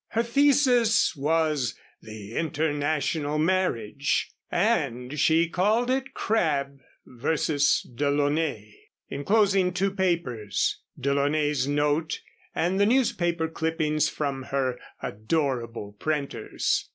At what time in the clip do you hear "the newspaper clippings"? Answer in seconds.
12.79-14.09